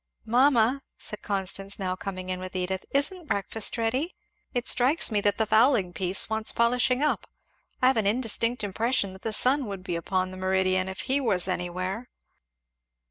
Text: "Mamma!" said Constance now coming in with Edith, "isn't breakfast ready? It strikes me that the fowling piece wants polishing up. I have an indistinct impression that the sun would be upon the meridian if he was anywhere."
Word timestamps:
"Mamma!" 0.25 0.81
said 0.97 1.21
Constance 1.21 1.77
now 1.77 1.95
coming 1.95 2.29
in 2.31 2.39
with 2.39 2.55
Edith, 2.55 2.85
"isn't 2.89 3.27
breakfast 3.27 3.77
ready? 3.77 4.15
It 4.51 4.67
strikes 4.67 5.11
me 5.11 5.21
that 5.21 5.37
the 5.37 5.45
fowling 5.45 5.93
piece 5.93 6.27
wants 6.27 6.51
polishing 6.51 7.03
up. 7.03 7.29
I 7.83 7.85
have 7.89 7.97
an 7.97 8.07
indistinct 8.07 8.63
impression 8.63 9.13
that 9.13 9.21
the 9.21 9.31
sun 9.31 9.67
would 9.67 9.83
be 9.83 9.95
upon 9.95 10.31
the 10.31 10.37
meridian 10.37 10.89
if 10.89 11.01
he 11.01 11.21
was 11.21 11.47
anywhere." 11.47 12.09